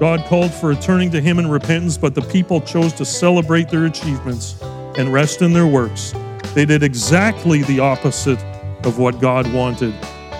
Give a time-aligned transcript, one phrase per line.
[0.00, 3.68] God called for a turning to Him in repentance, but the people chose to celebrate
[3.68, 4.58] their achievements
[4.96, 6.14] and rest in their works.
[6.54, 8.42] They did exactly the opposite
[8.84, 9.92] of what God wanted.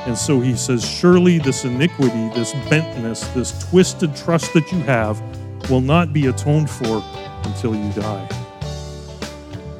[0.07, 5.21] And so He says, Surely this iniquity, this bentness, this twisted trust that you have
[5.69, 7.05] will not be atoned for
[7.45, 8.27] until you die.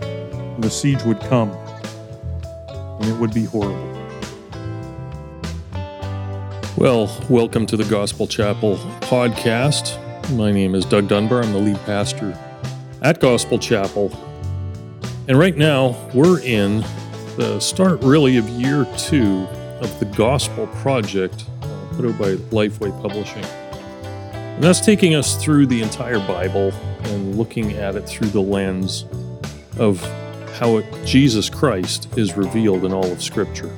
[0.03, 1.53] And the siege would come,
[2.69, 4.00] and it would be horrible.
[6.81, 10.01] Well, welcome to the Gospel Chapel podcast.
[10.35, 11.43] My name is Doug Dunbar.
[11.43, 12.35] I'm the lead pastor
[13.03, 14.11] at Gospel Chapel.
[15.29, 16.79] And right now, we're in
[17.37, 19.47] the start, really, of year two
[19.83, 23.45] of the Gospel Project uh, put out by Lifeway Publishing.
[23.45, 26.73] And that's taking us through the entire Bible
[27.03, 29.05] and looking at it through the lens
[29.77, 30.01] of
[30.55, 33.71] how it, Jesus Christ is revealed in all of Scripture.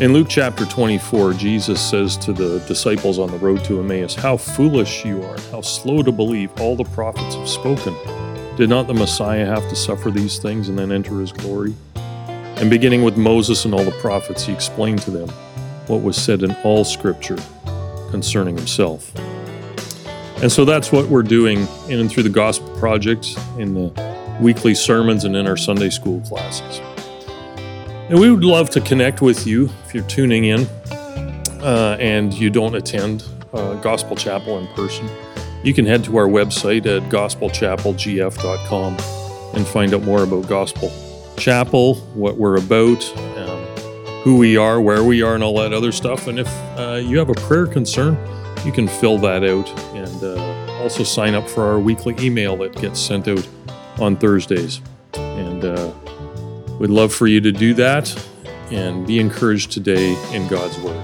[0.00, 4.36] In Luke chapter 24, Jesus says to the disciples on the road to Emmaus, How
[4.36, 7.94] foolish you are, how slow to believe all the prophets have spoken.
[8.56, 11.74] Did not the Messiah have to suffer these things and then enter his glory?
[11.94, 15.28] And beginning with Moses and all the prophets, he explained to them
[15.86, 17.38] what was said in all Scripture
[18.10, 19.12] concerning himself.
[20.42, 24.74] And so that's what we're doing in and through the Gospel Project in the weekly
[24.74, 26.80] sermons and in our Sunday school classes.
[28.14, 30.68] And we would love to connect with you if you're tuning in
[31.60, 35.10] uh, and you don't attend uh, Gospel Chapel in person.
[35.64, 38.96] You can head to our website at gospelchapelgf.com
[39.56, 40.92] and find out more about Gospel
[41.36, 43.04] Chapel, what we're about,
[43.36, 43.64] um,
[44.22, 46.28] who we are, where we are, and all that other stuff.
[46.28, 48.16] And if uh, you have a prayer concern,
[48.64, 52.76] you can fill that out and uh, also sign up for our weekly email that
[52.80, 53.48] gets sent out
[53.98, 54.82] on Thursdays.
[55.14, 55.92] And uh,
[56.80, 58.12] We'd love for you to do that
[58.72, 61.00] and be encouraged today in God's Word.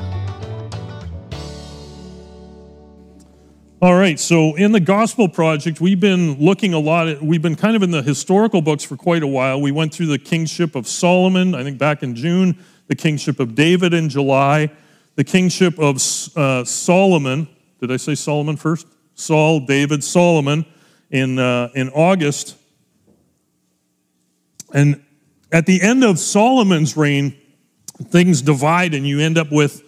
[3.80, 7.54] All right, so in the Gospel Project, we've been looking a lot at, we've been
[7.54, 9.60] kind of in the historical books for quite a while.
[9.60, 12.58] We went through the kingship of Solomon, I think back in June,
[12.89, 14.70] the kingship of David in July,
[15.14, 15.96] the kingship of
[16.36, 17.46] uh, Solomon.
[17.80, 18.89] Did I say Solomon first?
[19.14, 20.66] Saul, David, Solomon
[21.11, 22.56] in, uh, in August.
[24.74, 25.02] And
[25.52, 27.36] at the end of Solomon's reign,
[28.05, 29.83] things divide and you end up with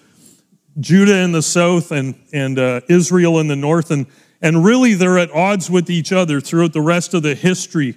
[0.80, 3.90] Judah in the south and, and uh, Israel in the north.
[3.90, 4.06] And,
[4.40, 7.96] and really, they're at odds with each other throughout the rest of the history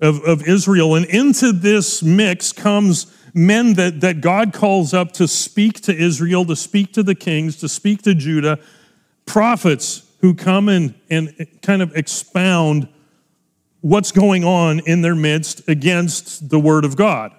[0.00, 0.94] of, of Israel.
[0.94, 6.44] And into this mix comes men that, that God calls up to speak to Israel,
[6.46, 8.58] to speak to the kings, to speak to Judah,
[9.24, 12.88] prophets who come and, and kind of expound
[13.82, 17.32] what's going on in their midst against the Word of God.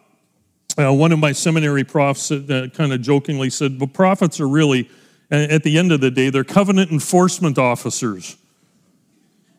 [0.77, 4.89] Uh, one of my seminary profs uh, kind of jokingly said, But prophets are really,
[5.31, 8.37] at the end of the day, they're covenant enforcement officers.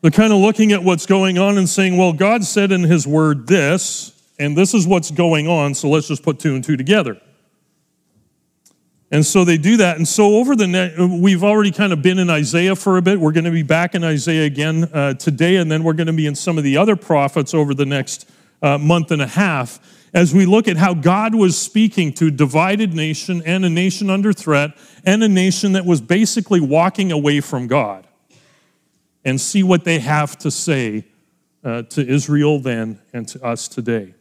[0.01, 3.07] They're kind of looking at what's going on and saying, Well, God said in His
[3.07, 6.77] Word this, and this is what's going on, so let's just put two and two
[6.77, 7.19] together.
[9.11, 9.97] And so they do that.
[9.97, 13.19] And so over the net, we've already kind of been in Isaiah for a bit.
[13.19, 16.13] We're going to be back in Isaiah again uh, today, and then we're going to
[16.13, 18.29] be in some of the other prophets over the next
[18.61, 19.79] uh, month and a half
[20.15, 24.09] as we look at how God was speaking to a divided nation and a nation
[24.09, 24.71] under threat
[25.05, 28.07] and a nation that was basically walking away from God
[29.25, 31.05] and see what they have to say
[31.65, 34.14] uh, to Israel then and to us today.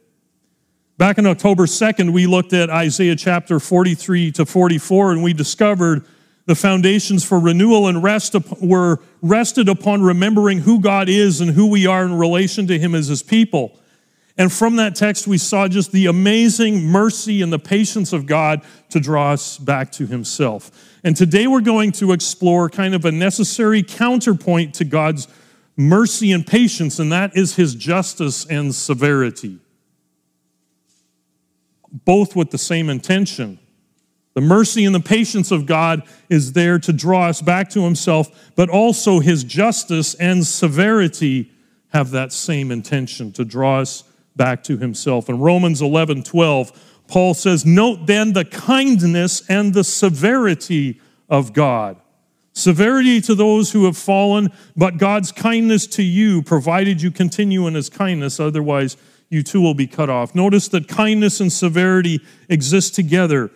[0.96, 6.04] Back on October 2nd, we looked at Isaiah chapter 43 to 44, and we discovered
[6.46, 11.66] the foundations for renewal and rest were rested upon remembering who God is and who
[11.66, 13.76] we are in relation to Him as His people.
[14.38, 18.60] And from that text, we saw just the amazing mercy and the patience of God
[18.90, 20.70] to draw us back to Himself.
[21.02, 25.26] And today we're going to explore kind of a necessary counterpoint to God's
[25.76, 29.58] mercy and patience, and that is His justice and severity
[32.04, 33.58] both with the same intention.
[34.34, 38.52] The mercy and the patience of God is there to draw us back to Himself,
[38.56, 41.52] but also His justice and severity
[41.90, 44.02] have that same intention to draw us
[44.34, 45.28] back to Himself.
[45.28, 51.96] In Romans 11 12, Paul says, Note then the kindness and the severity of God.
[52.54, 57.74] Severity to those who have fallen, but God's kindness to you, provided you continue in
[57.74, 58.96] His kindness, otherwise,
[59.28, 60.34] you too will be cut off.
[60.34, 63.50] Notice that kindness and severity exist together.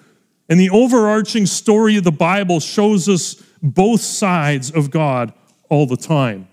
[0.48, 5.32] And the overarching story of the Bible shows us both sides of God
[5.68, 6.48] all the time.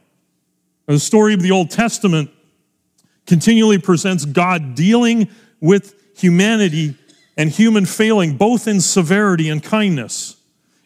[0.86, 2.30] The story of the Old Testament
[3.26, 5.30] continually presents God dealing
[5.60, 6.96] with humanity
[7.38, 10.38] and human failing, both in severity and kindness,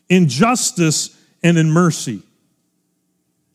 [0.07, 2.23] in justice and in mercy.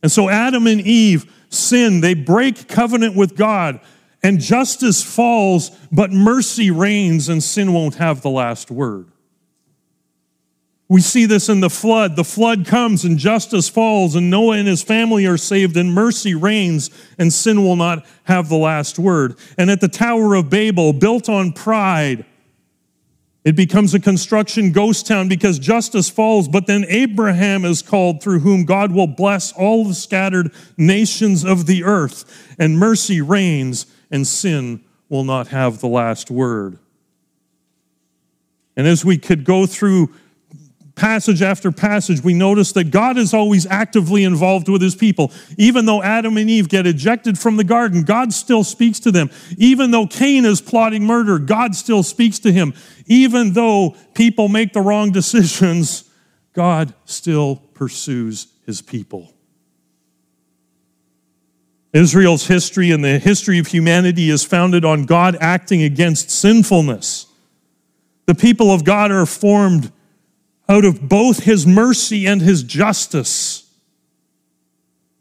[0.02, 3.80] And so Adam and Eve sin, they break covenant with God,
[4.24, 9.06] and justice falls, but mercy reigns, and sin won't have the last word.
[10.88, 12.16] We see this in the flood.
[12.16, 16.34] The flood comes and justice falls, and Noah and his family are saved, and mercy
[16.34, 19.36] reigns, and sin will not have the last word.
[19.58, 22.24] And at the Tower of Babel, built on pride,
[23.44, 28.38] it becomes a construction ghost town because justice falls, but then Abraham is called through
[28.38, 34.26] whom God will bless all the scattered nations of the earth, and mercy reigns, and
[34.26, 36.78] sin will not have the last word.
[38.76, 40.12] And as we could go through
[40.94, 45.32] passage after passage, we notice that God is always actively involved with his people.
[45.58, 49.30] Even though Adam and Eve get ejected from the garden, God still speaks to them.
[49.58, 52.74] Even though Cain is plotting murder, God still speaks to him.
[53.06, 56.08] Even though people make the wrong decisions,
[56.52, 59.33] God still pursues his people.
[61.94, 67.26] Israel's history and the history of humanity is founded on God acting against sinfulness.
[68.26, 69.92] The people of God are formed
[70.68, 73.70] out of both his mercy and his justice.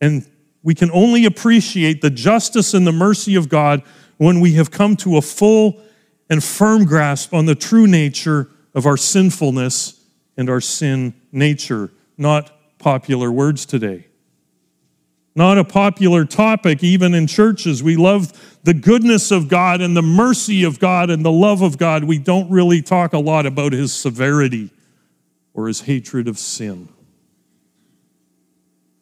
[0.02, 0.26] And
[0.64, 3.84] we can only appreciate the justice and the mercy of God
[4.18, 5.80] when we have come to a full
[6.28, 10.02] and firm grasp on the true nature of our sinfulness
[10.38, 11.92] and our sin nature.
[12.18, 14.08] Not popular words today.
[15.36, 17.82] Not a popular topic, even in churches.
[17.82, 18.32] We love
[18.64, 22.04] the goodness of God and the mercy of God and the love of God.
[22.04, 24.70] We don't really talk a lot about his severity
[25.54, 26.88] or his hatred of sin.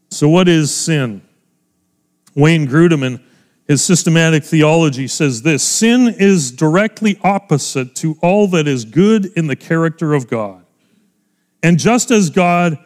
[0.09, 1.21] So, what is sin?
[2.33, 3.21] Wayne Grudem, in
[3.67, 9.47] his systematic theology, says this Sin is directly opposite to all that is good in
[9.47, 10.65] the character of God.
[11.61, 12.77] And just as God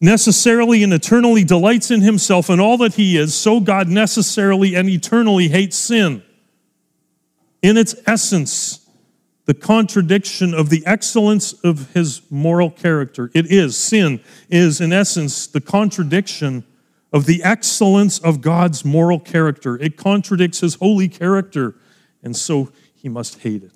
[0.00, 4.88] necessarily and eternally delights in himself and all that he is, so God necessarily and
[4.88, 6.22] eternally hates sin.
[7.62, 8.86] In its essence,
[9.46, 13.30] the contradiction of the excellence of his moral character.
[13.32, 14.20] It is, sin
[14.50, 16.64] is, in essence, the contradiction
[17.12, 19.76] of the excellence of God's moral character.
[19.80, 21.76] It contradicts his holy character,
[22.22, 23.75] and so he must hate it.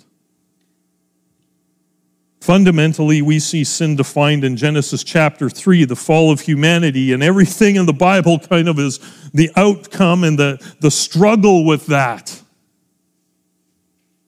[2.41, 7.77] Fundamentally, we see sin defined in Genesis chapter 3, the fall of humanity, and everything
[7.77, 8.99] in the Bible kind of is
[9.33, 12.43] the outcome and the, the struggle with that.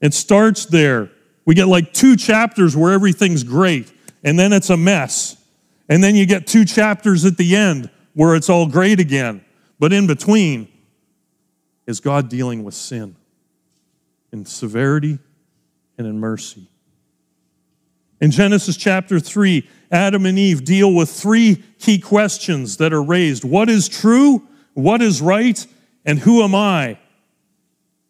[0.01, 1.11] It starts there
[1.45, 3.93] we get like two chapters where everything's great,
[4.23, 5.37] and then it's a mess.
[5.89, 9.45] And then you get two chapters at the end where it's all great again.
[9.79, 10.69] But in between
[11.87, 13.17] is God dealing with sin
[14.33, 15.19] in severity
[15.99, 16.69] and in mercy.
[18.23, 23.43] In Genesis chapter 3, Adam and Eve deal with three key questions that are raised
[23.43, 24.47] What is true?
[24.75, 25.67] What is right?
[26.07, 26.99] And who am I?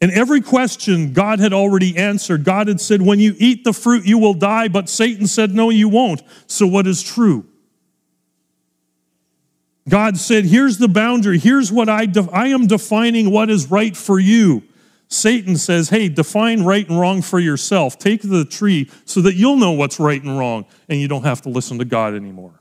[0.03, 2.45] And every question God had already answered.
[2.45, 4.69] God had said, When you eat the fruit, you will die.
[4.69, 6.23] But Satan said, No, you won't.
[6.47, 7.47] So, what is true?
[9.89, 11.39] God said, Here's the boundary.
[11.39, 14.63] Here's what I, de- I am defining what is right for you.
[15.13, 17.99] Satan says, Hey, define right and wrong for yourself.
[17.99, 21.43] Take the tree so that you'll know what's right and wrong, and you don't have
[21.43, 22.61] to listen to God anymore.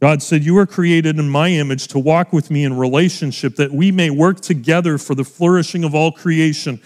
[0.00, 3.72] God said, You are created in my image to walk with me in relationship, that
[3.72, 6.80] we may work together for the flourishing of all creation.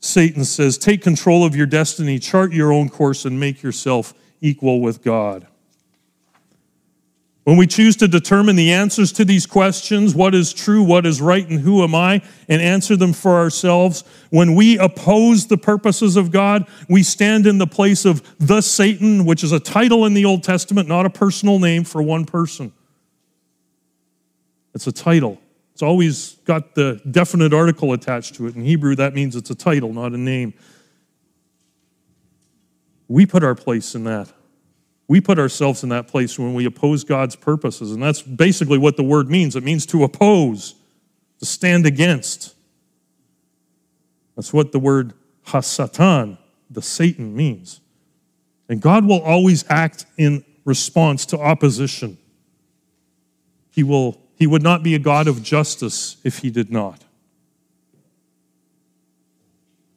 [0.00, 4.82] Satan says, Take control of your destiny, chart your own course, and make yourself equal
[4.82, 5.46] with God.
[7.44, 11.20] When we choose to determine the answers to these questions, what is true, what is
[11.20, 16.16] right, and who am I, and answer them for ourselves, when we oppose the purposes
[16.16, 20.14] of God, we stand in the place of the Satan, which is a title in
[20.14, 22.72] the Old Testament, not a personal name for one person.
[24.74, 25.38] It's a title.
[25.74, 28.54] It's always got the definite article attached to it.
[28.56, 30.54] In Hebrew, that means it's a title, not a name.
[33.06, 34.32] We put our place in that.
[35.06, 37.92] We put ourselves in that place when we oppose God's purposes.
[37.92, 40.74] And that's basically what the word means it means to oppose,
[41.40, 42.54] to stand against.
[44.36, 45.12] That's what the word
[45.46, 46.38] hasatan,
[46.70, 47.80] the Satan, means.
[48.68, 52.16] And God will always act in response to opposition.
[53.70, 57.04] He, will, he would not be a God of justice if he did not.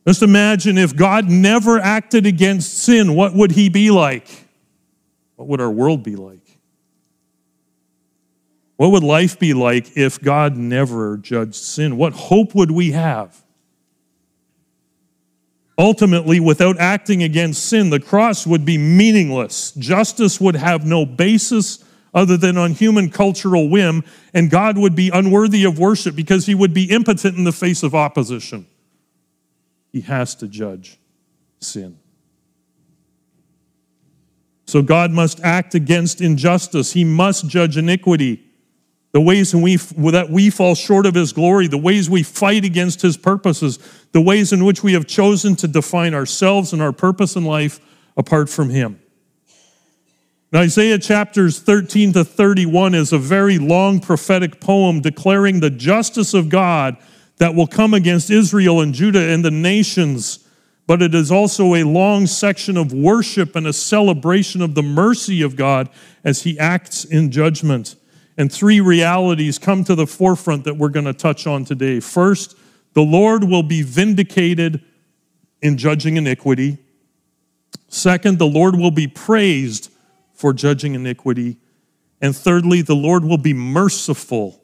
[0.06, 4.47] Just imagine if God never acted against sin, what would he be like?
[5.38, 6.60] What would our world be like?
[8.76, 11.98] What would life be like if God never judged sin?
[11.98, 13.44] What hope would we have?
[15.80, 19.72] Ultimately, without acting against sin, the cross would be meaningless.
[19.72, 24.04] Justice would have no basis other than on human cultural whim,
[24.34, 27.84] and God would be unworthy of worship because he would be impotent in the face
[27.84, 28.66] of opposition.
[29.92, 30.98] He has to judge
[31.60, 32.00] sin.
[34.68, 36.92] So God must act against injustice.
[36.92, 38.44] He must judge iniquity,
[39.14, 42.66] the ways in we, that we fall short of His glory, the ways we fight
[42.66, 43.80] against His purposes,
[44.12, 47.80] the ways in which we have chosen to define ourselves and our purpose in life
[48.18, 49.00] apart from Him.
[50.52, 56.34] Now, Isaiah chapters 13 to 31 is a very long prophetic poem declaring the justice
[56.34, 56.98] of God
[57.38, 60.47] that will come against Israel and Judah and the nations
[60.88, 65.42] but it is also a long section of worship and a celebration of the mercy
[65.42, 65.90] of God
[66.24, 67.98] as He acts in judgment.
[68.38, 72.00] And three realities come to the forefront that we're going to touch on today.
[72.00, 72.56] First,
[72.94, 74.82] the Lord will be vindicated
[75.62, 76.78] in judging iniquity.
[77.90, 79.92] Second, the Lord will be praised
[80.34, 81.58] for judging iniquity.
[82.22, 84.64] And thirdly, the Lord will be merciful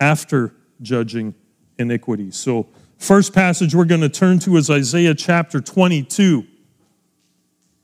[0.00, 1.34] after judging
[1.78, 2.30] iniquity.
[2.30, 2.68] So,
[3.02, 6.46] First passage we're going to turn to is Isaiah chapter 22.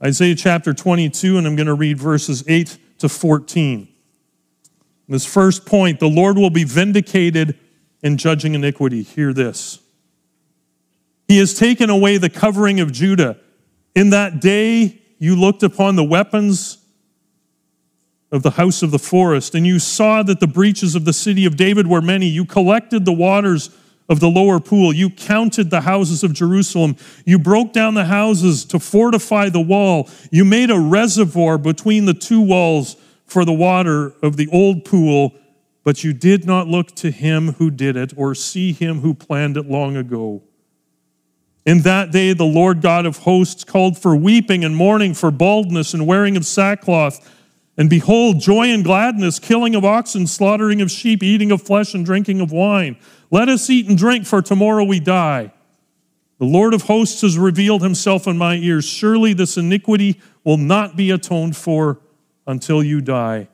[0.01, 3.89] Isaiah chapter 22, and I'm going to read verses 8 to 14.
[5.09, 7.59] This first point the Lord will be vindicated
[8.01, 9.03] in judging iniquity.
[9.03, 9.81] Hear this.
[11.27, 13.39] He has taken away the covering of Judah.
[13.97, 16.79] In that day, you looked upon the weapons
[18.31, 21.45] of the house of the forest, and you saw that the breaches of the city
[21.45, 22.27] of David were many.
[22.27, 23.71] You collected the waters
[24.09, 24.93] of the lower pool.
[24.93, 26.97] You counted the houses of Jerusalem.
[27.25, 30.09] You broke down the houses to fortify the wall.
[30.31, 32.97] You made a reservoir between the two walls
[33.27, 35.35] for the water of the old pool,
[35.85, 39.57] but you did not look to him who did it or see him who planned
[39.57, 40.43] it long ago.
[41.67, 45.93] In that day, the Lord God of hosts called for weeping and mourning, for baldness
[45.93, 47.35] and wearing of sackcloth.
[47.77, 52.07] And behold, joy and gladness, killing of oxen, slaughtering of sheep, eating of flesh, and
[52.07, 52.97] drinking of wine
[53.31, 55.53] let us eat and drink, for tomorrow we die.
[56.39, 58.85] The Lord of hosts has revealed himself in my ears.
[58.85, 61.99] Surely this iniquity will not be atoned for
[62.47, 63.49] until you die,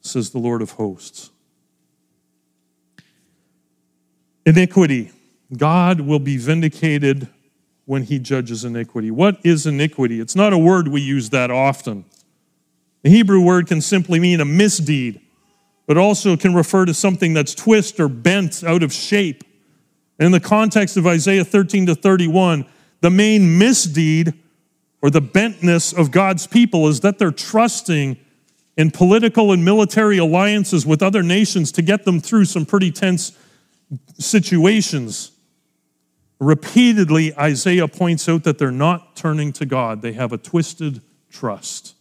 [0.00, 1.30] says the Lord of hosts.
[4.44, 5.12] Iniquity.
[5.56, 7.28] God will be vindicated
[7.84, 9.10] when he judges iniquity.
[9.10, 10.20] What is iniquity?
[10.20, 12.04] It's not a word we use that often.
[13.02, 15.20] The Hebrew word can simply mean a misdeed,
[15.86, 19.44] but also can refer to something that's twist or bent out of shape.
[20.18, 22.66] And in the context of Isaiah 13 to 31,
[23.00, 24.34] the main misdeed
[25.00, 28.16] or the bentness of God's people is that they're trusting
[28.76, 33.36] in political and military alliances with other nations to get them through some pretty tense
[34.18, 35.32] situations.
[36.38, 41.94] Repeatedly, Isaiah points out that they're not turning to God, they have a twisted trust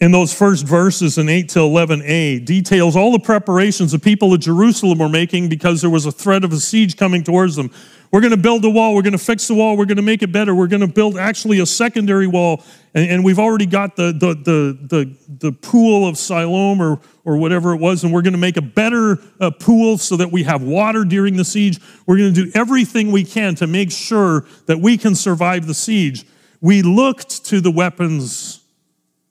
[0.00, 4.40] in those first verses in 8 to 11a details all the preparations the people of
[4.40, 7.70] Jerusalem were making because there was a threat of a siege coming towards them.
[8.10, 8.96] We're going to build a wall.
[8.96, 9.76] We're going to fix the wall.
[9.76, 10.52] We're going to make it better.
[10.52, 12.64] We're going to build actually a secondary wall.
[12.92, 17.36] And, and we've already got the, the, the, the, the pool of Siloam or, or
[17.36, 18.02] whatever it was.
[18.02, 21.36] And we're going to make a better uh, pool so that we have water during
[21.36, 21.78] the siege.
[22.04, 25.74] We're going to do everything we can to make sure that we can survive the
[25.74, 26.24] siege.
[26.60, 28.59] We looked to the weapons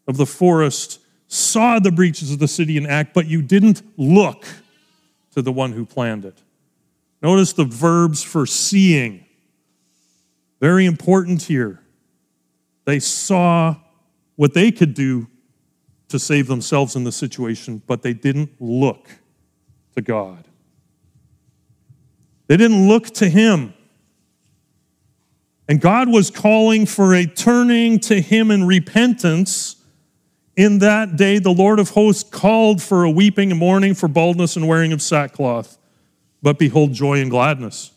[0.09, 4.43] of the forest saw the breaches of the city in act, but you didn't look
[5.31, 6.41] to the one who planned it.
[7.21, 9.23] Notice the verbs for seeing.
[10.59, 11.81] Very important here.
[12.85, 13.75] They saw
[14.35, 15.27] what they could do
[16.07, 19.07] to save themselves in the situation, but they didn't look
[19.95, 20.47] to God.
[22.47, 23.75] They didn't look to Him.
[25.67, 29.75] And God was calling for a turning to Him in repentance
[30.59, 34.57] in that day, the Lord of hosts called for a weeping and mourning, for baldness
[34.57, 35.77] and wearing of sackcloth.
[36.41, 37.93] But behold, joy and gladness.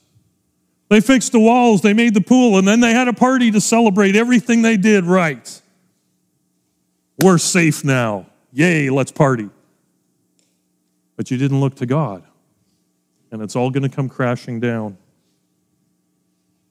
[0.89, 3.61] They fixed the walls, they made the pool, and then they had a party to
[3.61, 5.61] celebrate everything they did right.
[7.21, 8.27] We're safe now.
[8.53, 9.51] Yay, let's party.
[11.17, 12.23] But you didn't look to God,
[13.33, 14.99] and it's all going to come crashing down.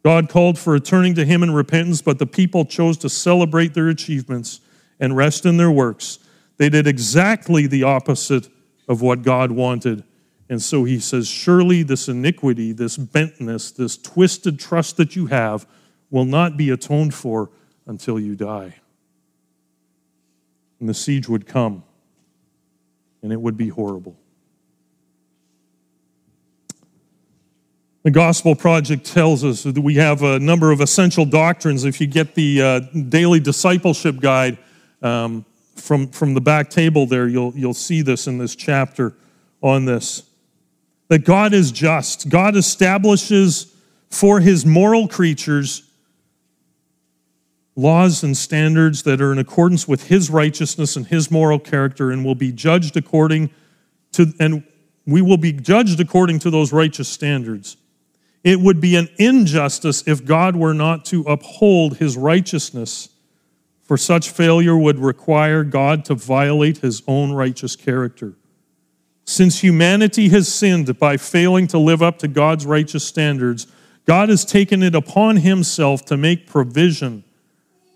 [0.05, 3.74] God called for a turning to Him in repentance, but the people chose to celebrate
[3.74, 4.62] their achievements
[5.01, 6.20] and rest in their works.
[6.58, 8.48] They did exactly the opposite
[8.88, 10.03] of what God wanted.
[10.48, 15.67] And so he says, Surely this iniquity, this bentness, this twisted trust that you have
[16.12, 17.50] will not be atoned for
[17.88, 18.75] until you die.
[20.79, 21.84] And the siege would come,
[23.22, 24.17] and it would be horrible.
[28.03, 31.86] The Gospel Project tells us that we have a number of essential doctrines.
[31.86, 34.58] If you get the uh, daily discipleship guide,
[35.01, 39.13] um, from, from the back table there, you'll, you'll see this in this chapter
[39.62, 40.24] on this.
[41.08, 42.29] That God is just.
[42.29, 43.75] God establishes
[44.10, 45.84] for his moral creatures
[47.75, 52.24] laws and standards that are in accordance with his righteousness and his moral character and
[52.25, 53.50] will be judged according
[54.12, 54.63] to and
[55.08, 57.77] we will be judged according to those righteous standards.
[58.43, 63.10] It would be an injustice if God were not to uphold his righteousness,
[63.91, 68.36] for such failure would require God to violate his own righteous character.
[69.25, 73.67] Since humanity has sinned by failing to live up to God's righteous standards,
[74.05, 77.25] God has taken it upon himself to make provision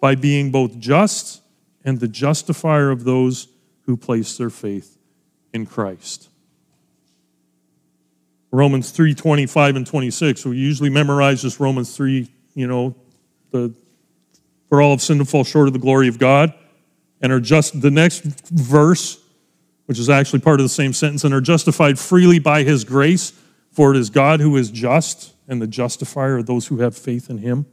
[0.02, 1.42] by being both just
[1.86, 3.48] and the justifier of those
[3.84, 4.98] who place their faith
[5.54, 6.28] in Christ.
[8.52, 10.46] Romans 3 25 and 26.
[10.46, 12.98] We usually memorize this Romans 3, you know,
[13.52, 13.74] the
[14.76, 16.54] for all have sinned and fall short of the glory of God,
[17.22, 19.20] and are just the next verse,
[19.86, 23.32] which is actually part of the same sentence, and are justified freely by his grace,
[23.72, 27.30] for it is God who is just and the justifier of those who have faith
[27.30, 27.66] in him.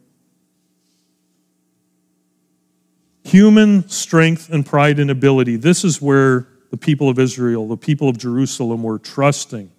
[3.24, 5.56] Human strength and pride and ability.
[5.56, 9.70] This is where the people of Israel, the people of Jerusalem were trusting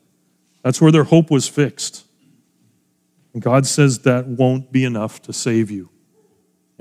[0.64, 2.06] that's where their hope was fixed.
[3.34, 5.90] And God says that won't be enough to save you.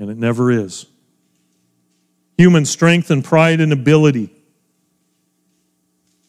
[0.03, 0.85] And it never is.
[2.37, 4.29] Human strength and pride and ability.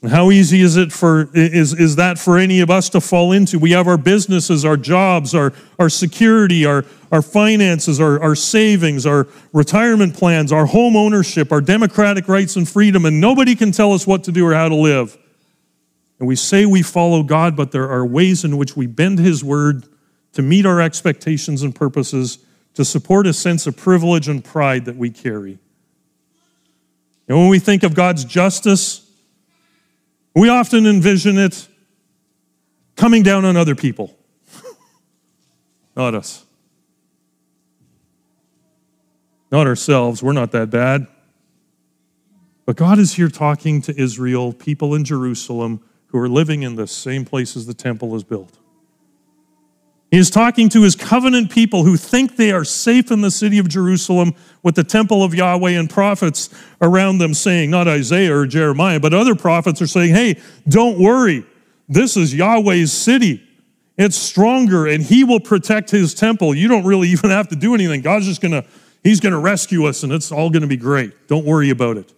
[0.08, 3.58] How easy is it for is, is that for any of us to fall into?
[3.58, 9.06] We have our businesses, our jobs, our, our security, our, our finances, our, our savings,
[9.06, 13.92] our retirement plans, our home ownership, our democratic rights and freedom, and nobody can tell
[13.92, 15.18] us what to do or how to live.
[16.20, 19.42] And we say we follow God, but there are ways in which we bend His
[19.42, 19.88] word
[20.34, 22.38] to meet our expectations and purposes,
[22.74, 25.58] to support a sense of privilege and pride that we carry.
[27.28, 29.10] And when we think of God's justice,
[30.34, 31.68] we often envision it
[32.96, 34.16] coming down on other people,
[35.96, 36.44] not us.
[39.50, 41.06] Not ourselves, we're not that bad.
[42.66, 46.86] But God is here talking to Israel, people in Jerusalem who are living in the
[46.86, 48.58] same place as the temple is built.
[50.14, 53.58] He is talking to his covenant people who think they are safe in the city
[53.58, 56.50] of Jerusalem with the temple of Yahweh and prophets
[56.80, 61.44] around them saying, not Isaiah or Jeremiah, but other prophets are saying, hey, don't worry.
[61.88, 63.42] This is Yahweh's city.
[63.98, 66.54] It's stronger and he will protect his temple.
[66.54, 68.00] You don't really even have to do anything.
[68.00, 68.64] God's just going to,
[69.02, 71.26] he's going to rescue us and it's all going to be great.
[71.26, 72.14] Don't worry about it.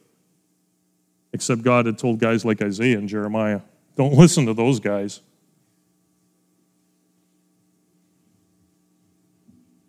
[1.32, 3.62] Except God had told guys like Isaiah and Jeremiah,
[3.96, 5.22] don't listen to those guys.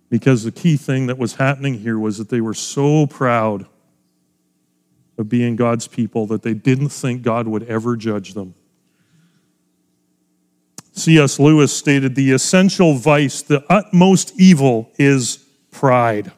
[0.10, 3.66] Because the key thing that was happening here was that they were so proud
[5.18, 8.54] of being God's people that they didn't think God would ever judge them.
[10.94, 11.40] C.S.
[11.40, 16.32] Lewis stated the essential vice, the utmost evil is pride.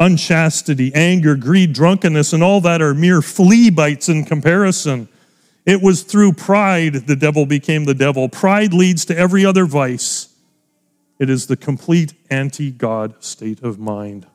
[0.00, 5.08] Unchastity, anger, greed, drunkenness, and all that are mere flea bites in comparison.
[5.64, 8.28] It was through pride the devil became the devil.
[8.28, 10.31] Pride leads to every other vice.
[11.22, 14.26] It is the complete anti God state of mind.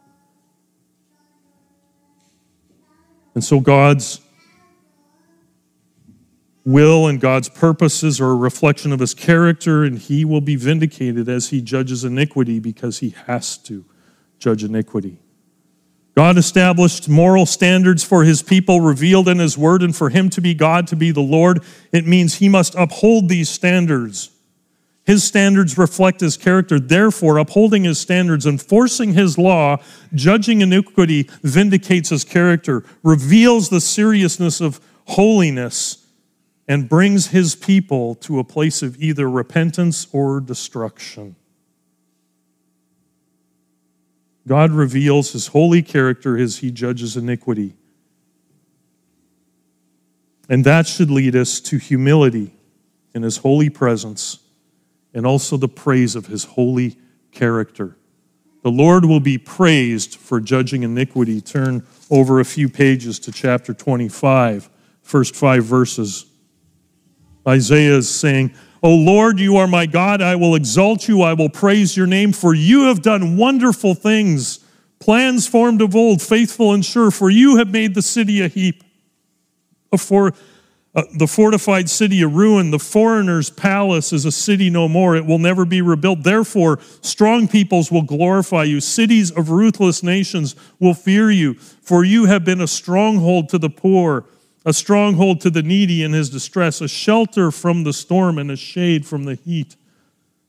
[3.35, 4.21] And so God's
[6.63, 11.27] will and God's purposes are a reflection of his character, and he will be vindicated
[11.27, 13.83] as he judges iniquity because he has to
[14.39, 15.19] judge iniquity.
[16.15, 20.39] God established moral standards for his people revealed in his word, and for him to
[20.39, 24.31] be God, to be the Lord, it means he must uphold these standards.
[25.07, 26.81] His standards reflect his character.
[26.81, 29.77] Therefore, upholding his standards, enforcing his law,
[30.13, 36.05] judging iniquity vindicates his character, reveals the seriousness of holiness,
[36.67, 41.37] and brings his people to a place of either repentance or destruction.
[44.45, 47.75] God reveals his holy character as he judges iniquity.
[50.49, 52.51] And that should lead us to humility
[53.13, 54.39] in his holy presence
[55.17, 56.95] and also the praise of his holy
[57.31, 57.97] character.
[58.61, 61.41] The Lord will be praised for judging iniquity.
[61.41, 64.69] Turn over a few pages to chapter 25,
[65.01, 66.27] first five verses.
[67.47, 68.53] Isaiah is saying,
[68.83, 70.21] O Lord, you are my God.
[70.21, 71.23] I will exalt you.
[71.23, 74.59] I will praise your name, for you have done wonderful things,
[74.99, 77.09] plans formed of old, faithful and sure.
[77.09, 78.83] For you have made the city a heap.
[79.97, 80.33] For
[80.95, 85.15] Uh, the fortified city a ruin, the foreigner's palace is a city no more.
[85.15, 86.23] It will never be rebuilt.
[86.23, 88.79] Therefore, strong peoples will glorify you.
[88.79, 93.69] Cities of ruthless nations will fear you, for you have been a stronghold to the
[93.69, 94.25] poor,
[94.65, 98.57] a stronghold to the needy in his distress, a shelter from the storm and a
[98.57, 99.75] shade from the heat.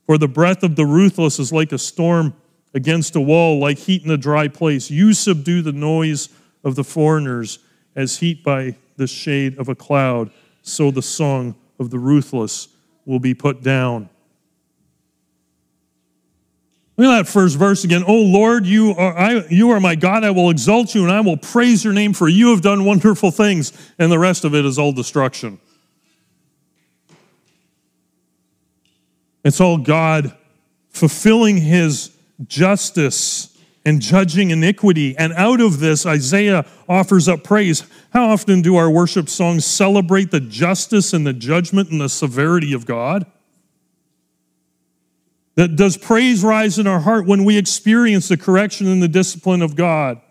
[0.07, 2.33] For the breath of the ruthless is like a storm
[2.73, 4.89] against a wall, like heat in a dry place.
[4.89, 6.29] You subdue the noise
[6.63, 7.59] of the foreigners
[7.95, 10.29] as heat by the shade of a cloud,
[10.61, 12.67] so the song of the ruthless
[13.05, 14.09] will be put down.
[16.97, 18.03] Look at that first verse again.
[18.05, 20.25] Oh Lord, you are, I, you are my God.
[20.25, 23.31] I will exalt you and I will praise your name, for you have done wonderful
[23.31, 23.71] things.
[23.97, 25.59] And the rest of it is all destruction.
[29.45, 30.35] It's all God
[30.89, 32.11] fulfilling his
[32.47, 33.57] justice
[33.89, 35.17] and judging iniquity.
[35.17, 37.83] And out of this, Isaiah offers up praise.
[38.13, 42.71] How often do our worship songs celebrate the justice and the judgment and the severity
[42.71, 43.25] of God?
[45.55, 49.63] That does praise rise in our heart when we experience the correction and the discipline
[49.63, 50.21] of God?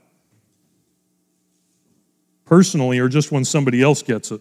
[2.44, 4.40] Personally, or just when somebody else gets it?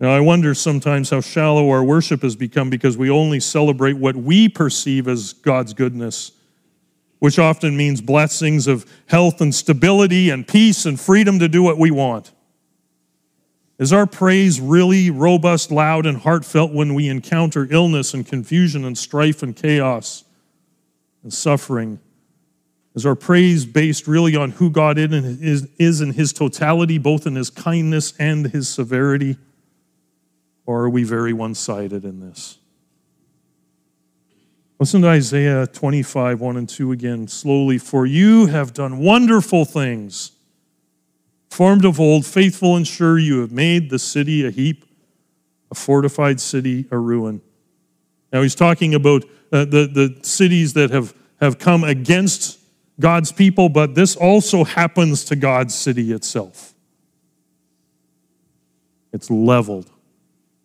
[0.00, 4.14] Now, I wonder sometimes how shallow our worship has become because we only celebrate what
[4.14, 6.30] we perceive as God's goodness,
[7.18, 11.78] which often means blessings of health and stability and peace and freedom to do what
[11.78, 12.30] we want.
[13.80, 18.96] Is our praise really robust, loud, and heartfelt when we encounter illness and confusion and
[18.96, 20.24] strife and chaos
[21.24, 21.98] and suffering?
[22.94, 27.50] Is our praise based really on who God is in his totality, both in his
[27.50, 29.36] kindness and his severity?
[30.68, 32.58] Or are we very one sided in this?
[34.78, 37.78] Listen to Isaiah 25, 1 and 2 again, slowly.
[37.78, 40.32] For you have done wonderful things.
[41.48, 44.84] Formed of old, faithful and sure, you have made the city a heap,
[45.70, 47.40] a fortified city a ruin.
[48.30, 52.58] Now he's talking about uh, the, the cities that have, have come against
[53.00, 56.74] God's people, but this also happens to God's city itself.
[59.14, 59.90] It's leveled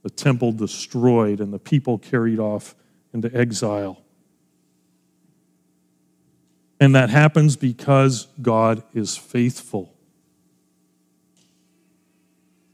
[0.03, 2.75] the temple destroyed, and the people carried off
[3.13, 4.01] into exile.
[6.79, 9.93] And that happens because God is faithful.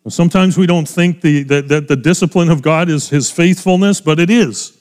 [0.08, 4.20] Sometimes we don't think the, that, that the discipline of God is his faithfulness, but
[4.20, 4.79] it is.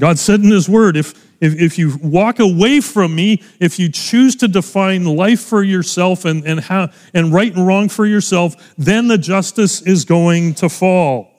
[0.00, 3.90] God said in his word, if, if, if you walk away from me, if you
[3.90, 8.74] choose to define life for yourself and, and, how, and right and wrong for yourself,
[8.76, 11.30] then the justice is going to fall.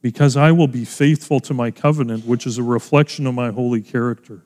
[0.00, 3.82] Because I will be faithful to my covenant, which is a reflection of my holy
[3.82, 4.42] character.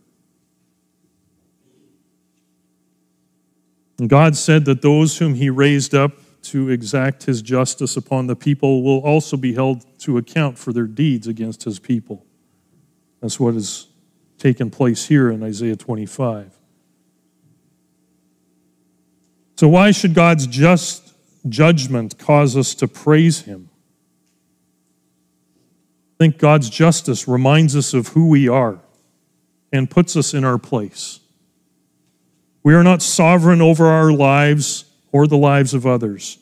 [3.99, 6.13] And God said that those whom he raised up
[6.51, 10.87] to exact his justice upon the people will also be held to account for their
[10.87, 12.25] deeds against his people.
[13.21, 13.87] That's what has
[14.39, 16.57] taken place here in Isaiah 25.
[19.57, 21.15] So, why should God's just
[21.49, 23.71] judgment cause us to praise him?
[26.15, 28.81] I think God's justice reminds us of who we are
[29.73, 31.21] and puts us in our place.
[32.63, 34.86] We are not sovereign over our lives
[35.17, 36.37] or the lives of others.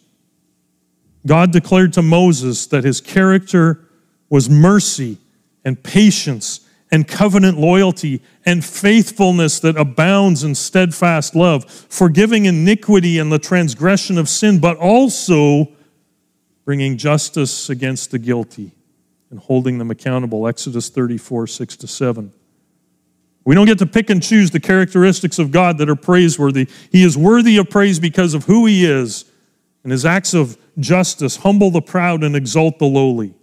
[1.24, 3.88] God declared to Moses that his character
[4.28, 5.18] was mercy
[5.64, 13.30] and patience and covenant loyalty and faithfulness that abounds in steadfast love, forgiving iniquity and
[13.30, 15.68] the transgression of sin, but also
[16.64, 18.72] bringing justice against the guilty
[19.30, 20.48] and holding them accountable.
[20.48, 22.32] Exodus 34, 6 to 7.
[23.44, 26.68] We don't get to pick and choose the characteristics of God that are praiseworthy.
[26.90, 29.24] He is worthy of praise because of who He is,
[29.83, 33.35] and His acts of justice humble the proud and exalt the lowly.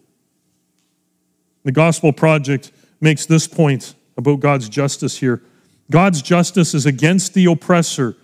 [1.63, 5.43] The Gospel Project makes this point about God's justice here
[5.91, 8.15] God's justice is against the oppressor,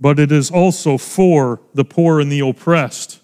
[0.00, 3.20] but it is also for the poor and the oppressed.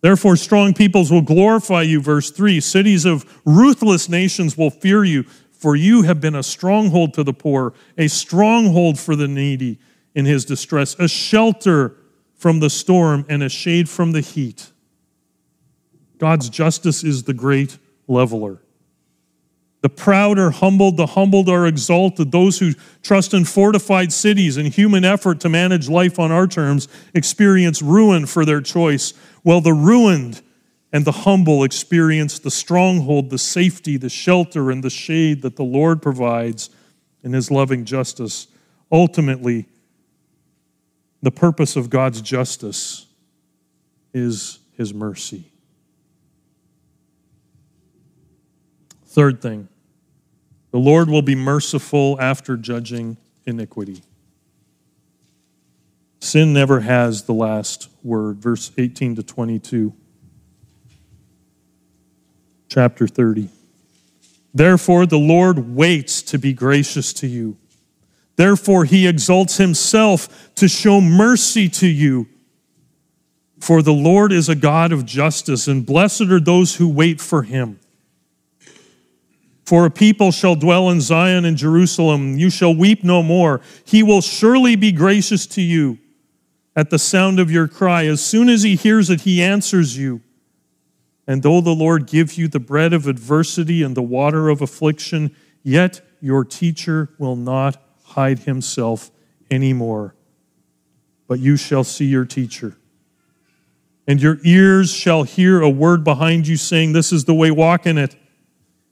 [0.00, 2.60] Therefore, strong peoples will glorify you, verse 3.
[2.60, 5.24] Cities of ruthless nations will fear you.
[5.64, 9.78] For you have been a stronghold to the poor, a stronghold for the needy
[10.14, 11.96] in his distress, a shelter
[12.34, 14.70] from the storm and a shade from the heat.
[16.18, 18.60] God's justice is the great leveler.
[19.80, 22.30] The proud are humbled, the humbled are exalted.
[22.30, 26.88] Those who trust in fortified cities and human effort to manage life on our terms
[27.14, 30.42] experience ruin for their choice, while the ruined
[30.94, 35.64] and the humble experience the stronghold, the safety, the shelter, and the shade that the
[35.64, 36.70] Lord provides
[37.24, 38.46] in his loving justice.
[38.92, 39.66] Ultimately,
[41.20, 43.06] the purpose of God's justice
[44.12, 45.50] is his mercy.
[49.04, 49.68] Third thing,
[50.70, 54.02] the Lord will be merciful after judging iniquity.
[56.20, 58.36] Sin never has the last word.
[58.38, 59.92] Verse 18 to 22,
[62.74, 63.50] chapter 30.
[64.52, 67.56] Therefore, the Lord waits to be gracious to you.
[68.34, 72.26] Therefore, he exalts himself to show mercy to you.
[73.60, 77.44] For the Lord is a God of justice, and blessed are those who wait for
[77.44, 77.78] him.
[79.64, 82.36] For a people shall dwell in Zion and Jerusalem.
[82.38, 83.60] You shall weep no more.
[83.84, 85.98] He will surely be gracious to you
[86.74, 88.06] at the sound of your cry.
[88.06, 90.23] As soon as he hears it, he answers you.
[91.26, 95.34] And though the Lord give you the bread of adversity and the water of affliction,
[95.62, 99.10] yet your teacher will not hide himself
[99.50, 100.14] anymore.
[101.26, 102.76] But you shall see your teacher.
[104.06, 107.86] And your ears shall hear a word behind you saying, This is the way, walk
[107.86, 108.16] in it.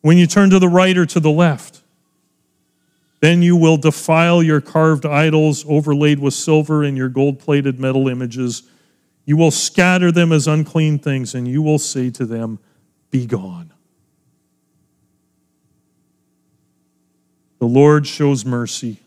[0.01, 1.83] When you turn to the right or to the left,
[3.21, 8.09] then you will defile your carved idols overlaid with silver and your gold plated metal
[8.09, 8.65] images
[9.25, 12.59] you will scatter them as unclean things, and you will say to them,
[13.11, 13.73] Be gone.
[17.59, 18.99] The Lord shows mercy.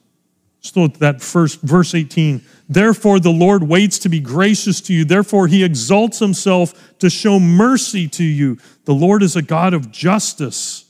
[0.61, 2.41] So that first verse 18.
[2.67, 5.05] Therefore, the Lord waits to be gracious to you.
[5.05, 8.57] Therefore, he exalts himself to show mercy to you.
[8.85, 10.85] The Lord is a God of justice.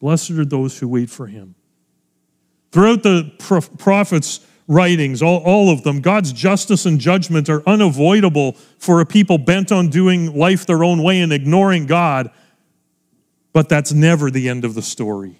[0.00, 1.54] Blessed are those who wait for him.
[2.72, 3.30] Throughout the
[3.78, 4.40] prophets,
[4.72, 9.70] writings, all, all of them, God's justice and judgment are unavoidable for a people bent
[9.70, 12.30] on doing life their own way and ignoring God.
[13.52, 15.36] But that's never the end of the story.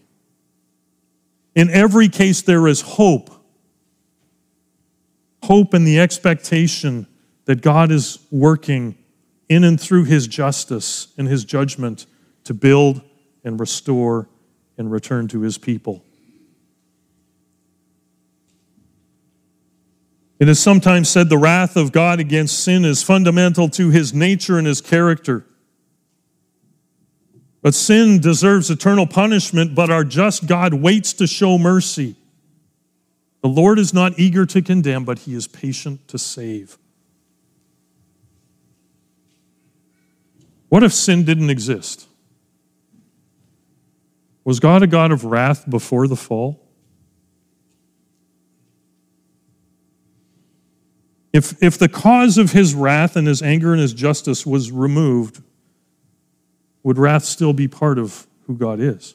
[1.54, 3.30] In every case, there is hope.
[5.44, 7.06] Hope and the expectation
[7.46, 8.96] that God is working
[9.48, 12.06] in and through his justice and his judgment
[12.44, 13.02] to build
[13.44, 14.28] and restore
[14.78, 16.04] and return to his people.
[20.42, 24.58] It is sometimes said the wrath of God against sin is fundamental to his nature
[24.58, 25.46] and his character.
[27.60, 32.16] But sin deserves eternal punishment, but our just God waits to show mercy.
[33.42, 36.76] The Lord is not eager to condemn, but he is patient to save.
[40.70, 42.08] What if sin didn't exist?
[44.42, 46.61] Was God a God of wrath before the fall?
[51.32, 55.42] If, if the cause of his wrath and his anger and his justice was removed,
[56.82, 59.14] would wrath still be part of who God is?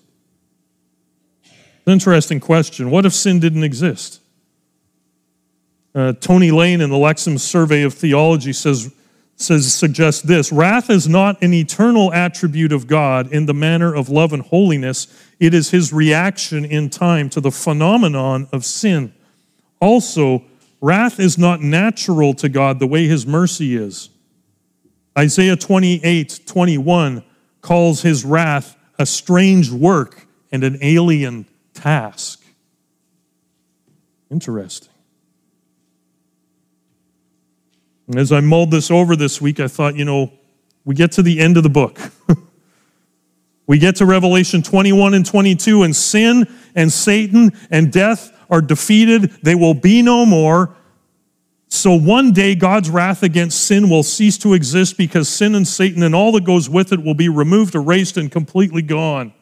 [1.86, 2.90] Interesting question.
[2.90, 4.20] What if sin didn't exist?
[5.96, 8.94] Uh, Tony Lane in the Lexham Survey of Theology says,
[9.36, 14.10] says suggests this wrath is not an eternal attribute of God in the manner of
[14.10, 15.08] love and holiness.
[15.40, 19.14] It is his reaction in time to the phenomenon of sin.
[19.80, 20.44] Also,
[20.80, 24.10] Wrath is not natural to God the way his mercy is.
[25.18, 27.24] Isaiah 28 21
[27.62, 32.44] calls his wrath a strange work and an alien task.
[34.30, 34.94] Interesting.
[38.08, 40.32] And as I mulled this over this week, I thought, you know,
[40.86, 42.00] we get to the end of the book.
[43.68, 49.32] we get to Revelation 21 and 22, and sin and Satan and death are defeated,
[49.44, 50.76] they will be no more.
[51.70, 56.02] So one day, God's wrath against sin will cease to exist because sin and Satan
[56.02, 59.34] and all that goes with it will be removed, erased, and completely gone.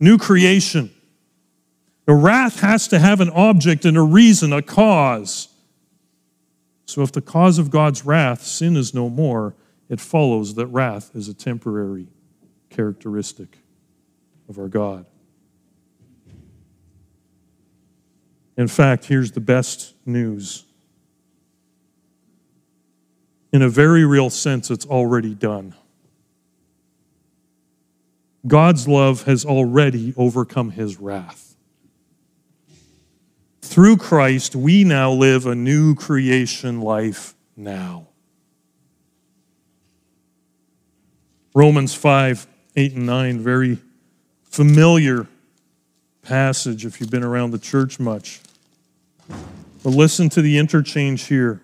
[0.00, 0.90] New creation.
[2.06, 5.48] The wrath has to have an object and a reason, a cause.
[6.86, 9.54] So if the cause of God's wrath, sin is no more,
[9.88, 12.06] it follows that wrath is a temporary
[12.70, 13.58] characteristic
[14.48, 15.04] of our God.
[18.56, 20.64] In fact, here's the best news.
[23.52, 25.74] In a very real sense, it's already done.
[28.46, 31.56] God's love has already overcome his wrath.
[33.60, 38.08] Through Christ, we now live a new creation life now.
[41.54, 42.46] Romans 5
[42.78, 43.78] 8 and 9, very
[44.44, 45.26] familiar
[46.22, 48.40] passage if you've been around the church much.
[49.86, 51.62] But listen to the interchange here.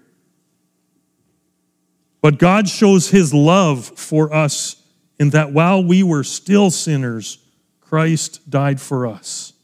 [2.21, 4.81] But God shows his love for us
[5.19, 7.39] in that while we were still sinners,
[7.81, 9.55] Christ died for us.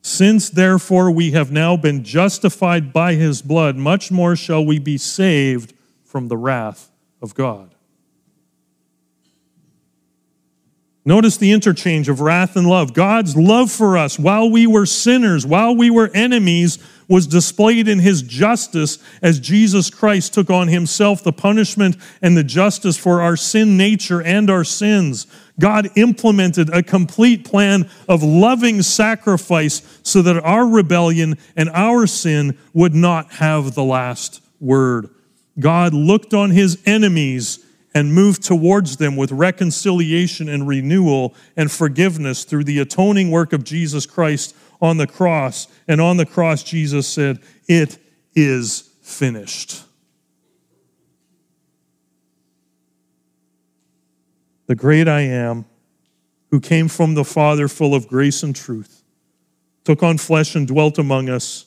[0.00, 4.96] Since therefore we have now been justified by his blood, much more shall we be
[4.96, 7.71] saved from the wrath of God.
[11.04, 12.94] Notice the interchange of wrath and love.
[12.94, 17.98] God's love for us while we were sinners, while we were enemies, was displayed in
[17.98, 23.36] his justice as Jesus Christ took on himself the punishment and the justice for our
[23.36, 25.26] sin nature and our sins.
[25.58, 32.56] God implemented a complete plan of loving sacrifice so that our rebellion and our sin
[32.72, 35.10] would not have the last word.
[35.58, 37.61] God looked on his enemies
[37.94, 43.64] and move towards them with reconciliation and renewal and forgiveness through the atoning work of
[43.64, 45.68] Jesus Christ on the cross.
[45.86, 47.98] And on the cross, Jesus said, It
[48.34, 49.82] is finished.
[54.66, 55.66] The great I am,
[56.50, 59.02] who came from the Father full of grace and truth,
[59.84, 61.66] took on flesh and dwelt among us,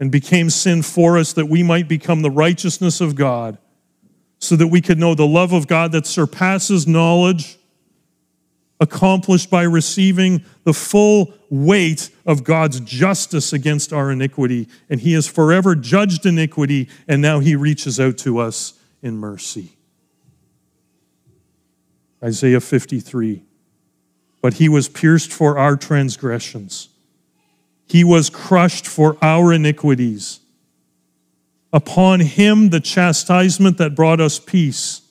[0.00, 3.58] and became sin for us that we might become the righteousness of God
[4.38, 7.58] so that we could know the love of God that surpasses knowledge,
[8.78, 14.68] accomplished by receiving the full weight of God's justice against our iniquity.
[14.90, 19.76] And He has forever judged iniquity, and now He reaches out to us in mercy.
[22.22, 23.42] Isaiah 53
[24.42, 26.88] But He was pierced for our transgressions,
[27.86, 30.40] He was crushed for our iniquities.
[31.76, 35.02] Upon him the chastisement that brought us peace,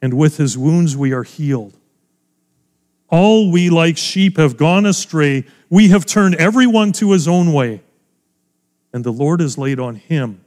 [0.00, 1.76] and with his wounds we are healed.
[3.10, 5.44] All we like sheep have gone astray.
[5.68, 7.82] We have turned everyone to his own way,
[8.94, 10.42] and the Lord has laid on him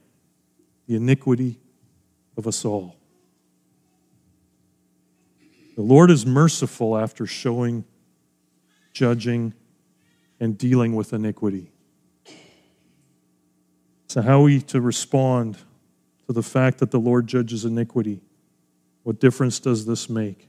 [0.87, 1.59] the iniquity
[2.35, 2.95] of us all.
[5.75, 7.85] The Lord is merciful after showing,
[8.93, 9.53] judging,
[10.39, 11.72] and dealing with iniquity.
[14.13, 15.57] So, how we to respond
[16.27, 18.21] to the fact that the Lord judges iniquity?
[19.01, 20.47] What difference does this make?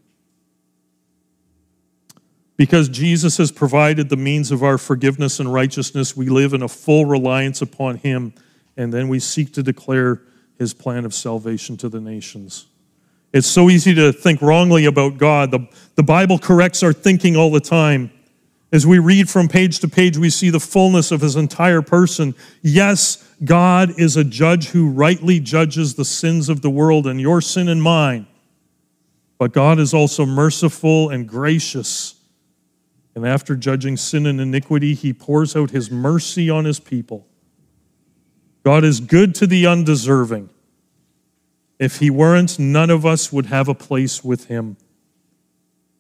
[2.59, 6.69] Because Jesus has provided the means of our forgiveness and righteousness, we live in a
[6.69, 8.35] full reliance upon Him,
[8.77, 10.21] and then we seek to declare
[10.59, 12.67] His plan of salvation to the nations.
[13.33, 15.51] It's so easy to think wrongly about God.
[15.51, 18.11] The, the Bible corrects our thinking all the time.
[18.75, 22.35] As we read from page to page, we see the fullness of his entire person.
[22.61, 27.41] Yes, God is a judge who rightly judges the sins of the world and your
[27.41, 28.27] sin and mine.
[29.39, 32.17] But God is also merciful and gracious.
[33.15, 37.29] And after judging sin and iniquity, he pours out his mercy on his people.
[38.65, 40.51] God is good to the undeserving.
[41.79, 44.79] If he weren't, none of us would have a place with him.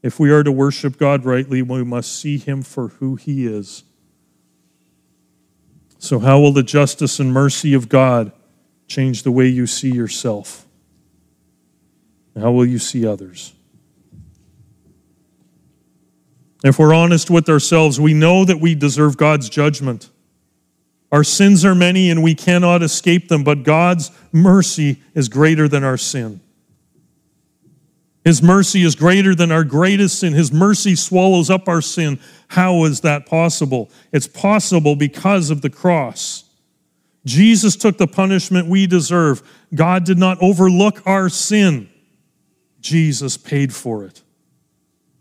[0.04, 3.84] If we are to worship God rightly, we must see him for who he is.
[5.98, 8.30] So, how will the justice and mercy of God
[8.86, 10.66] change the way you see yourself?
[12.38, 13.54] How will you see others?
[16.62, 20.10] If we're honest with ourselves, we know that we deserve God's judgment.
[21.10, 25.82] Our sins are many and we cannot escape them, but God's mercy is greater than
[25.82, 26.42] our sin.
[28.24, 30.32] His mercy is greater than our greatest sin.
[30.32, 32.18] His mercy swallows up our sin.
[32.48, 33.90] How is that possible?
[34.12, 36.44] It's possible because of the cross.
[37.26, 39.42] Jesus took the punishment we deserve.
[39.74, 41.88] God did not overlook our sin,
[42.80, 44.22] Jesus paid for it.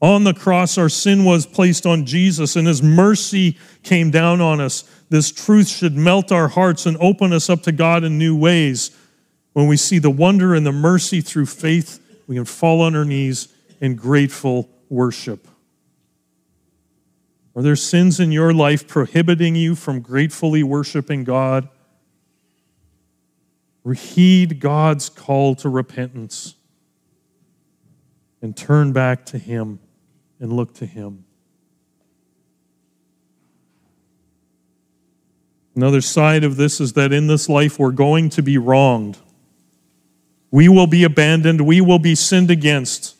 [0.01, 4.59] On the cross, our sin was placed on Jesus, and His mercy came down on
[4.59, 4.83] us.
[5.09, 8.91] This truth should melt our hearts and open us up to God in new ways.
[9.53, 13.05] When we see the wonder and the mercy through faith we can fall on our
[13.05, 13.49] knees
[13.81, 15.47] in grateful worship.
[17.55, 21.69] Are there sins in your life prohibiting you from gratefully worshiping God?
[23.91, 26.55] Heed God's call to repentance
[28.41, 29.79] and turn back to Him
[30.39, 31.25] and look to Him.
[35.75, 39.17] Another side of this is that in this life we're going to be wronged.
[40.53, 41.61] We will be abandoned.
[41.61, 43.15] We will be sinned against.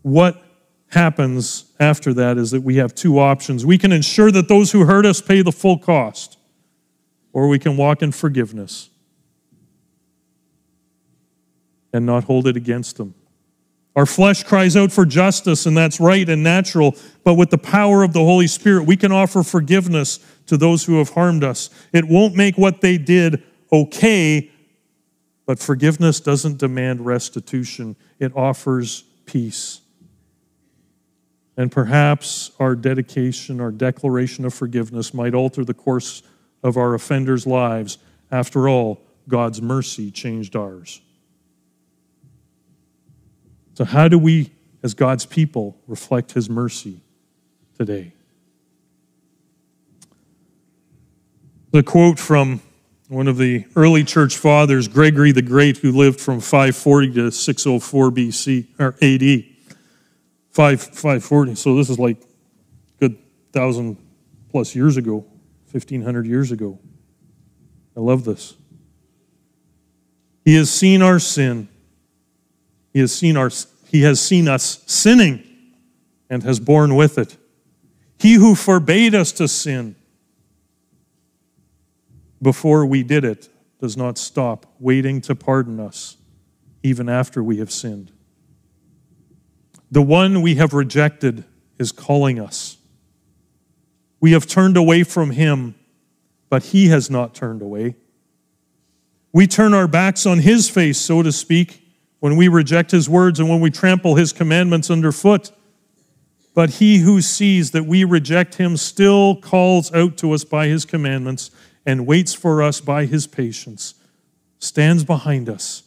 [0.00, 0.42] What
[0.86, 3.66] happens after that is that we have two options.
[3.66, 6.38] We can ensure that those who hurt us pay the full cost,
[7.34, 8.88] or we can walk in forgiveness
[11.92, 13.14] and not hold it against them.
[13.94, 18.02] Our flesh cries out for justice, and that's right and natural, but with the power
[18.02, 21.68] of the Holy Spirit, we can offer forgiveness to those who have harmed us.
[21.92, 24.50] It won't make what they did okay,
[25.48, 29.80] but forgiveness doesn't demand restitution, it offers peace.
[31.56, 36.22] And perhaps our dedication, our declaration of forgiveness might alter the course
[36.62, 37.96] of our offenders' lives.
[38.30, 41.00] After all, God's mercy changed ours.
[43.72, 44.50] So, how do we,
[44.82, 47.00] as God's people, reflect His mercy
[47.78, 48.12] today?
[51.70, 52.60] The quote from
[53.08, 58.10] one of the early church fathers, Gregory the Great, who lived from 540 to 604
[58.10, 59.44] BC or AD.
[60.50, 61.54] 5, 540.
[61.54, 62.20] So this is like
[63.00, 63.16] good
[63.52, 63.96] thousand
[64.50, 65.24] plus years ago,
[65.70, 66.78] 1500 years ago.
[67.96, 68.54] I love this.
[70.44, 71.68] He has seen our sin.
[72.92, 73.50] He has seen our
[73.90, 75.42] he has seen us sinning
[76.28, 77.36] and has borne with it.
[78.18, 79.96] He who forbade us to sin
[82.40, 83.48] before we did it
[83.80, 86.16] does not stop waiting to pardon us
[86.82, 88.12] even after we have sinned.
[89.90, 91.44] The one we have rejected
[91.78, 92.76] is calling us.
[94.20, 95.74] We have turned away from him,
[96.50, 97.96] but he has not turned away.
[99.32, 101.82] We turn our backs on his face, so to speak,
[102.20, 105.52] when we reject his words and when we trample his commandments underfoot.
[106.54, 110.84] But he who sees that we reject him still calls out to us by his
[110.84, 111.50] commandments
[111.88, 113.94] and waits for us by his patience,
[114.58, 115.84] stands behind us,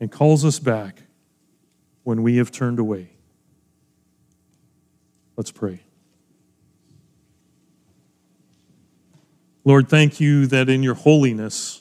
[0.00, 1.02] and calls us back
[2.02, 3.10] when we have turned away.
[5.36, 5.82] Let's pray.
[9.64, 11.80] Lord, thank you that in your holiness,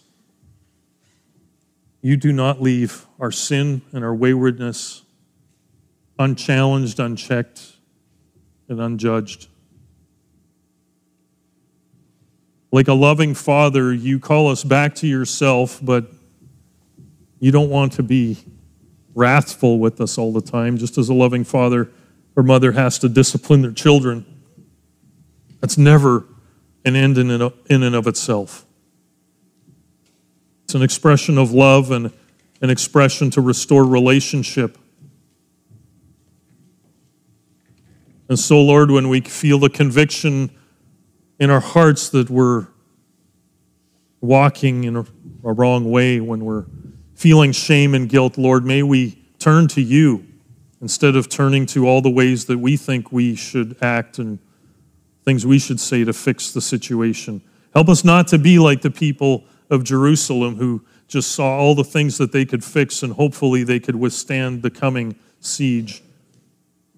[2.03, 5.01] you do not leave our sin and our waywardness
[6.19, 7.77] unchallenged, unchecked,
[8.69, 9.47] and unjudged.
[12.71, 16.11] Like a loving father, you call us back to yourself, but
[17.39, 18.37] you don't want to be
[19.13, 21.89] wrathful with us all the time, just as a loving father
[22.35, 24.25] or mother has to discipline their children.
[25.61, 26.25] That's never
[26.83, 28.65] an end in and of itself.
[30.65, 32.11] It's an expression of love and
[32.61, 34.77] an expression to restore relationship.
[38.27, 40.49] And so, Lord, when we feel the conviction
[41.39, 42.67] in our hearts that we're
[44.21, 45.05] walking in a,
[45.43, 46.65] a wrong way, when we're
[47.13, 50.25] feeling shame and guilt, Lord, may we turn to you
[50.81, 54.39] instead of turning to all the ways that we think we should act and
[55.23, 57.41] things we should say to fix the situation.
[57.73, 61.83] Help us not to be like the people of Jerusalem who just saw all the
[61.83, 66.03] things that they could fix and hopefully they could withstand the coming siege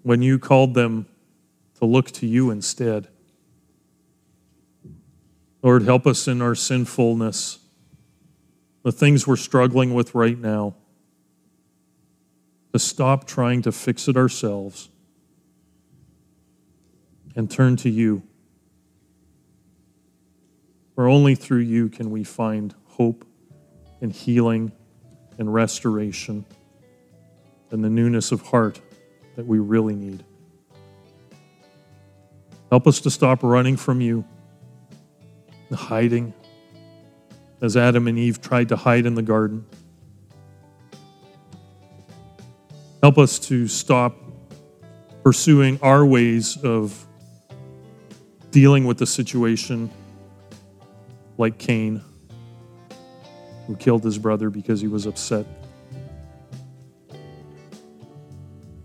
[0.04, 1.06] when you called them
[1.80, 3.08] to look to you instead.
[5.68, 7.60] Lord, help us in our sinfulness,
[8.84, 10.76] the things we're struggling with right now
[12.72, 14.88] to stop trying to fix it ourselves
[17.36, 18.24] and turn to you.
[20.96, 23.26] For only through you can we find hope
[24.00, 24.72] and healing
[25.38, 26.46] and restoration
[27.72, 28.80] and the newness of heart
[29.36, 30.24] that we really need.
[32.70, 34.24] Help us to stop running from you,
[35.76, 36.34] hiding,
[37.62, 39.66] as Adam and Eve tried to hide in the garden.
[43.02, 44.16] Help us to stop
[45.24, 47.06] pursuing our ways of
[48.52, 49.92] dealing with the situation
[51.38, 52.02] like Cain,
[53.68, 55.46] who killed his brother because he was upset.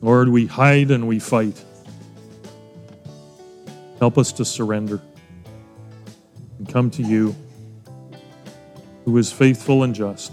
[0.00, 1.64] Lord, we hide and we fight.
[4.00, 5.00] Help us to surrender
[6.72, 7.34] come to you,
[9.04, 10.32] who is faithful and just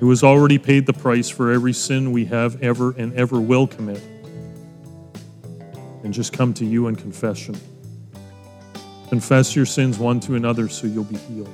[0.00, 3.66] who has already paid the price for every sin we have ever and ever will
[3.66, 4.02] commit.
[6.02, 7.54] And just come to you in confession.
[9.10, 11.52] Confess your sins one to another so you'll be healed.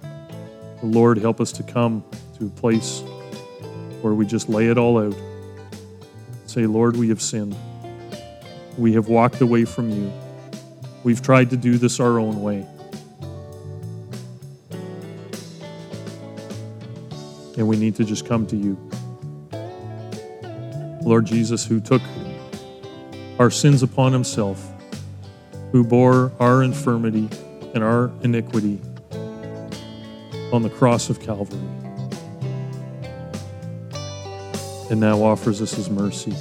[0.00, 2.04] The Lord, help us to come
[2.38, 3.04] to a place
[4.02, 5.16] where we just lay it all out.
[6.46, 7.54] Say, Lord, we have sinned.
[8.76, 10.12] We have walked away from you.
[11.08, 12.66] We've tried to do this our own way.
[17.56, 18.76] and we need to just come to you.
[21.02, 22.02] Lord Jesus, who took
[23.38, 24.62] our sins upon himself,
[25.72, 27.30] who bore our infirmity
[27.74, 28.78] and our iniquity
[30.52, 31.58] on the cross of Calvary,
[34.90, 36.34] and now offers us his mercy.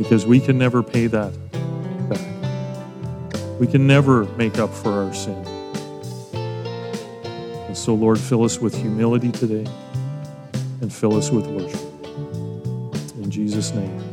[0.00, 1.30] Because we can never pay that
[2.08, 3.60] back.
[3.60, 5.36] We can never make up for our sin.
[7.66, 9.70] And so, Lord, fill us with humility today
[10.80, 11.80] and fill us with worship.
[13.16, 14.09] In Jesus' name.